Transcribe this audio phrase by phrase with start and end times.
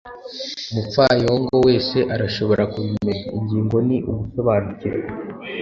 [0.71, 3.25] umupfayongo wese arashobora kubimenya.
[3.37, 5.07] ingingo ni ugusobanukirwa